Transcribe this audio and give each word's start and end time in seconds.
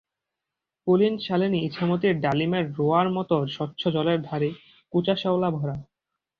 পুলিনশালিনী 0.87 1.59
ইছামতীর 1.63 2.15
ডালিমের 2.19 2.65
রোয়ার 2.77 3.07
মতো 3.11 3.35
স্বচ্ছ 3.47 3.81
জলের 3.87 4.19
ধারে, 4.21 4.49
কুচা 4.93 5.15
শ্যাওলা 5.15 5.49
ভরা। 5.51 5.75